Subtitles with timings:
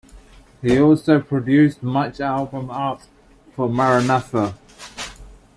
[0.63, 3.03] He also produced much album art
[3.55, 4.57] for Maranatha!